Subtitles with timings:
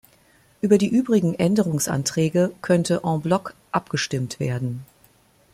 [0.61, 4.83] Über die übrigen Änderungsanträge könnte en bloc abgestimmt werden.